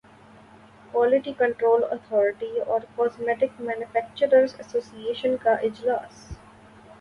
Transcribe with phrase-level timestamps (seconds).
[0.91, 6.27] quality control authority اور cosmetics manufacturers association کا اجلاس